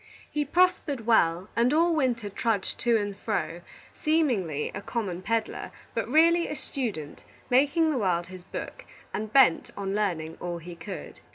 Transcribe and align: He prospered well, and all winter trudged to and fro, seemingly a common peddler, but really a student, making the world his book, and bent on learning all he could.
He 0.31 0.45
prospered 0.45 1.05
well, 1.05 1.47
and 1.55 1.71
all 1.71 1.95
winter 1.95 2.27
trudged 2.27 2.79
to 2.79 2.97
and 2.97 3.15
fro, 3.15 3.61
seemingly 3.93 4.71
a 4.73 4.81
common 4.81 5.21
peddler, 5.21 5.69
but 5.93 6.07
really 6.09 6.47
a 6.47 6.55
student, 6.55 7.23
making 7.51 7.91
the 7.91 7.99
world 7.99 8.25
his 8.25 8.43
book, 8.43 8.83
and 9.13 9.31
bent 9.31 9.69
on 9.77 9.93
learning 9.93 10.37
all 10.41 10.57
he 10.57 10.75
could. 10.75 11.19